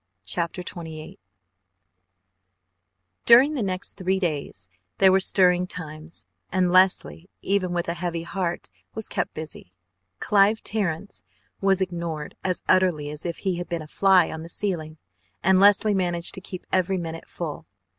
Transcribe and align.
CHAPTER 0.23 0.63
XXVIII 0.63 1.19
During 3.25 3.53
the 3.53 3.61
next 3.61 3.97
three 3.97 4.17
days 4.19 4.67
there 4.97 5.11
were 5.11 5.19
stirring 5.19 5.67
times, 5.67 6.25
and 6.51 6.71
Leslie, 6.71 7.29
even 7.43 7.71
with 7.71 7.87
a 7.87 7.93
heavy 7.93 8.23
heart, 8.23 8.71
was 8.95 9.07
kept 9.07 9.35
busy. 9.35 9.69
Clive 10.19 10.63
Terrence 10.63 11.23
was 11.61 11.81
ignored 11.81 12.35
as 12.43 12.63
utterly 12.67 13.11
as 13.11 13.27
if 13.27 13.37
he 13.37 13.57
had 13.57 13.69
been 13.69 13.83
a 13.83 13.87
fly 13.87 14.31
on 14.31 14.41
the 14.41 14.49
ceiling, 14.49 14.97
and 15.43 15.59
Leslie 15.59 15.93
managed 15.93 16.33
to 16.33 16.41
keep 16.41 16.65
every 16.71 16.97
minute 16.97 17.29
full. 17.29 17.67